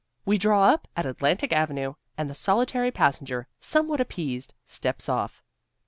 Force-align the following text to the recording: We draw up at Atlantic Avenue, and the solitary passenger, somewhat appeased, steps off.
We 0.25 0.39
draw 0.39 0.63
up 0.63 0.87
at 0.97 1.05
Atlantic 1.05 1.53
Avenue, 1.53 1.93
and 2.17 2.27
the 2.27 2.33
solitary 2.33 2.89
passenger, 2.89 3.47
somewhat 3.59 4.01
appeased, 4.01 4.55
steps 4.65 5.07
off. 5.07 5.43